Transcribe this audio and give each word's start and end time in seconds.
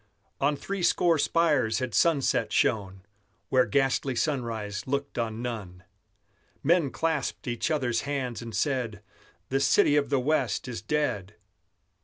On 0.39 0.55
threescore 0.55 1.19
spires 1.19 1.77
had 1.77 1.93
sunset 1.93 2.51
shone, 2.51 3.03
Where 3.49 3.67
ghastly 3.67 4.15
sunrise 4.15 4.87
looked 4.87 5.19
on 5.19 5.43
none. 5.43 5.83
Men 6.63 6.89
clasped 6.89 7.47
each 7.47 7.69
other's 7.69 8.01
hands, 8.01 8.41
and 8.41 8.55
said: 8.55 9.03
"The 9.49 9.59
City 9.59 9.95
of 9.97 10.09
the 10.09 10.19
West 10.19 10.67
is 10.67 10.81
dead!" 10.81 11.35